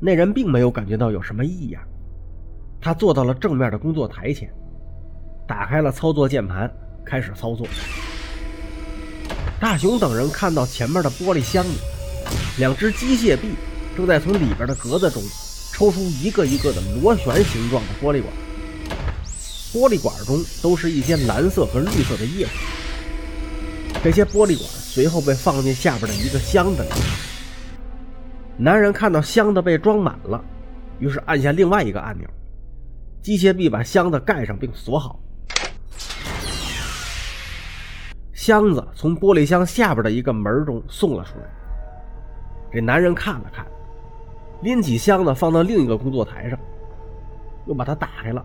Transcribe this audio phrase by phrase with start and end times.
[0.00, 1.82] 那人并没有感觉到有什么异样。
[2.80, 4.50] 他坐到了正面的工作台前，
[5.46, 6.70] 打开了操作键盘，
[7.04, 7.66] 开始操作。
[9.60, 11.76] 大雄等人看到前面的玻璃箱里，
[12.58, 13.50] 两只机械臂
[13.94, 15.22] 正在从里边的格子中
[15.72, 18.32] 抽出一个一个的螺旋形状的玻璃管，
[19.74, 22.50] 玻璃管中都是一些蓝色和绿色的液体。
[24.02, 26.88] 这些玻璃管随后被放进下边的一个箱子里。
[28.62, 30.44] 男人看到箱子被装满了，
[30.98, 32.28] 于是按下另外一个按钮，
[33.22, 35.18] 机械臂把箱子盖上并锁好。
[38.34, 41.46] 箱子从玻璃箱下边的一个门中送了出来。
[42.70, 43.66] 这男人看了看，
[44.60, 46.58] 拎起箱子放到另一个工作台上，
[47.66, 48.44] 又把它打开了，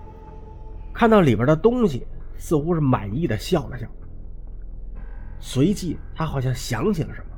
[0.94, 3.86] 看到里边的东西，似乎是满意的笑了笑。
[5.41, 7.34] 随即，他好像想起了什么，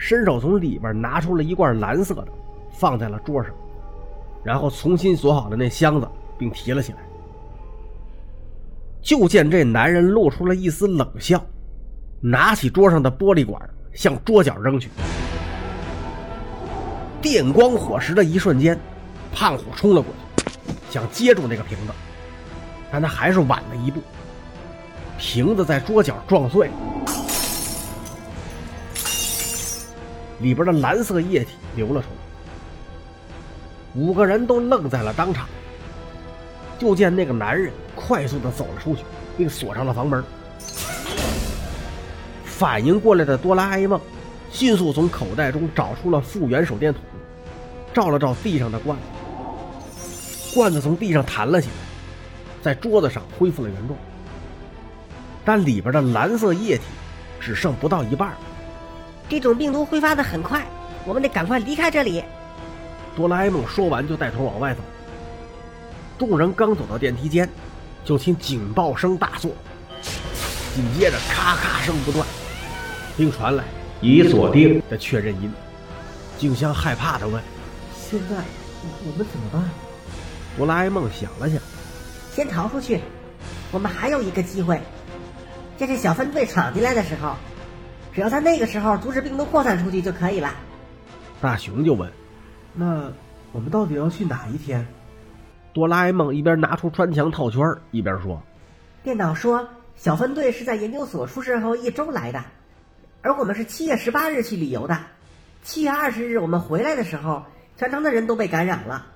[0.00, 2.28] 伸手从里边拿出了一罐蓝色的，
[2.72, 3.52] 放在了桌上，
[4.42, 6.08] 然后重新锁好了那箱子，
[6.38, 6.98] 并提了起来。
[9.02, 11.44] 就见这男人露出了一丝冷笑。
[12.22, 13.60] 拿起桌上的玻璃管，
[13.92, 14.90] 向桌角扔去。
[17.20, 18.78] 电光火石的一瞬间，
[19.34, 21.92] 胖虎冲了过去，想接住那个瓶子，
[22.90, 24.00] 但他还是晚了一步。
[25.18, 26.74] 瓶子在桌角撞碎了，
[30.40, 32.16] 里边的蓝色液体流了出来。
[33.94, 35.48] 五个人都愣在了当场。
[36.78, 39.02] 就见那个男人快速的走了出去，
[39.36, 40.24] 并锁上了房门。
[42.42, 44.00] 反应过来的哆啦 A 梦，
[44.50, 47.02] 迅速从口袋中找出了复原手电筒，
[47.92, 51.74] 照了照地上的罐子，罐子从地上弹了起来，
[52.62, 53.98] 在桌子上恢复了原状，
[55.44, 56.84] 但里边的蓝色液体
[57.38, 58.32] 只剩不到一半。
[59.30, 60.66] 这种病毒挥发的很快，
[61.06, 62.22] 我们得赶快离开这里。
[63.16, 64.80] 哆啦 A 梦说完就带头往外走。
[66.18, 67.48] 众人刚走到电梯间，
[68.04, 69.52] 就听警报声大作，
[70.74, 72.26] 紧接着咔咔声不断。
[73.16, 73.62] 并传来
[74.02, 75.52] “已锁定”的确认音。
[76.36, 77.40] 静香害怕的问
[77.94, 78.36] ：“现在
[79.04, 79.62] 我们怎么办？”
[80.58, 81.60] 哆啦 A 梦想了想
[82.34, 83.00] ：“先逃出去，
[83.70, 84.80] 我们还有一个机会，
[85.78, 87.36] 这是小分队闯进来的时候，
[88.12, 90.54] 只要在那个时候阻止病毒扩散出去就可以了。”
[91.40, 92.10] 大雄就问
[92.74, 93.10] ：“那
[93.52, 94.86] 我们到底要去哪一天？”
[95.72, 98.42] 哆啦 A 梦一边拿出穿墙套圈，一边说
[99.02, 102.42] ：“电脑说小分队是在研究所出事后一周来的。”
[103.22, 104.98] 而我们是七月十八日去旅游的，
[105.62, 107.44] 七月二十日我们回来的时候，
[107.76, 109.06] 全城的人都被感染了。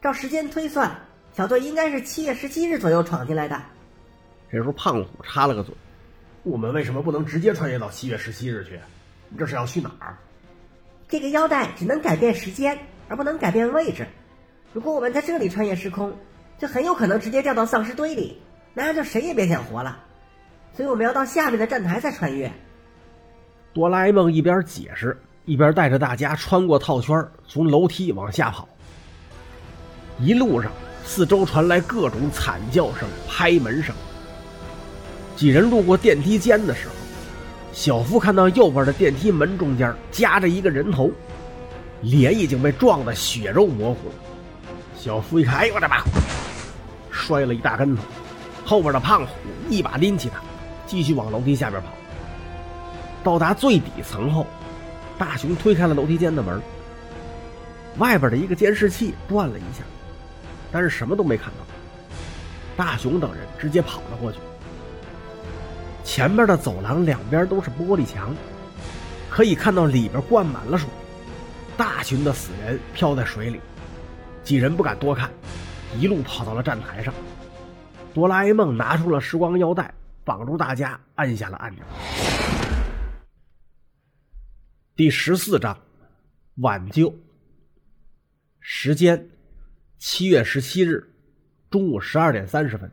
[0.00, 0.90] 照时间推算，
[1.32, 3.60] 小队应该是七月十七日左右闯进来的。
[4.50, 5.74] 这时候，胖虎插了个嘴
[6.44, 8.78] ：“我们为什么不能直接穿越到七月十七日去？
[9.28, 10.16] 你这是要去哪儿？”
[11.08, 14.06] 这个腰带只能改变时间，而不能改变位置。
[14.72, 16.16] 如果我们在这里穿越时空，
[16.58, 18.40] 就很有可能直接掉到丧尸堆里，
[18.74, 19.98] 那样就谁也别想活了。
[20.74, 22.50] 所以我们要到下面的站台再穿越。
[23.74, 28.68] 哆啦 A 梦一边解释，一边带着大家穿过套圈，从楼梯往下跑。
[30.18, 30.72] 一路上，
[31.04, 33.94] 四周传来各种惨叫声、拍门声。
[35.42, 36.94] 几人路过电梯间的时候，
[37.72, 41.10] 小夫看到右边的电梯门中间夹着一个人头，
[42.00, 44.02] 脸已经被撞得血肉模糊。
[44.96, 45.96] 小夫一看，哎呦我的妈！
[47.10, 48.04] 摔了一大跟头。
[48.64, 49.32] 后边的胖虎
[49.68, 50.40] 一把拎起他，
[50.86, 51.88] 继续往楼梯下边跑。
[53.24, 54.46] 到达最底层后，
[55.18, 56.62] 大雄推开了楼梯间的门。
[57.98, 59.82] 外边的一个监视器转了一下，
[60.70, 61.66] 但是什么都没看到。
[62.76, 64.38] 大雄等人直接跑了过去。
[66.04, 68.34] 前面的走廊两边都是玻璃墙，
[69.30, 70.88] 可以看到里边灌满了水，
[71.76, 73.60] 大群的死人漂在水里。
[74.42, 75.30] 几人不敢多看，
[75.98, 77.14] 一路跑到了站台上。
[78.12, 81.84] 哆啦 A 梦拿出了时光腰带，绑住大家，按下了按钮。
[84.94, 85.78] 第十四章，
[86.56, 87.14] 挽救。
[88.60, 89.30] 时间：
[89.98, 91.14] 七月十七日
[91.70, 92.90] 中午十二点三十分。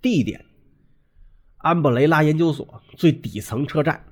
[0.00, 0.42] 地点：
[1.62, 4.02] 安布雷拉研究所最底层车站。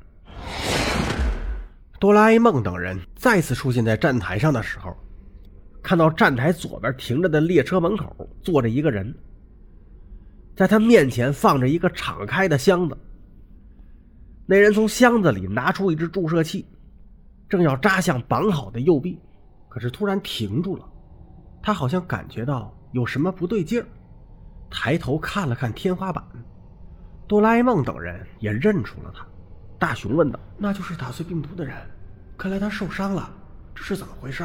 [1.99, 4.95] 哆啦 A 梦等人再次出现在站台上的时候，
[5.83, 9.15] 看到站台左边停着的列车门口坐着一个人，
[10.55, 12.97] 在他面前放着一个敞开的箱子。
[14.45, 16.67] 那人从箱子里拿出一支注射器，
[17.49, 19.19] 正要扎向绑好的右臂，
[19.71, 20.87] 可是突然停住了。
[21.63, 23.87] 他好像感觉到有什么不对劲儿，
[24.71, 26.23] 抬头看了看天花板。
[27.29, 29.25] 哆啦 A 梦等人也认出了他。
[29.79, 31.77] 大雄问道：“那就是打碎病毒的人，
[32.39, 33.31] 看来他受伤了，
[33.75, 34.43] 这是怎么回事？”